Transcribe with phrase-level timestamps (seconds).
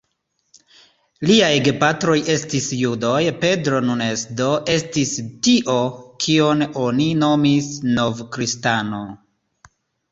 [1.31, 5.13] Liaj gepatroj estis judoj; Pedro Nunes do estis
[5.49, 5.77] tio,
[6.27, 9.07] kion oni nomis "nov-kristano".